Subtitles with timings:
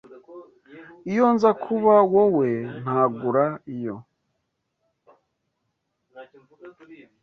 [1.11, 2.49] Iyo nza kuba wowe,
[2.83, 3.95] nagura iyo.